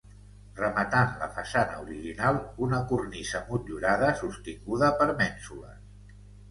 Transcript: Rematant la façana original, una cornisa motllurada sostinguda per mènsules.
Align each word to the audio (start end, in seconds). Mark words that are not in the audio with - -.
Rematant 0.59 1.11
la 1.23 1.27
façana 1.35 1.77
original, 1.83 2.41
una 2.69 2.81
cornisa 2.93 3.45
motllurada 3.53 4.13
sostinguda 4.25 4.95
per 5.03 5.13
mènsules. 5.25 6.23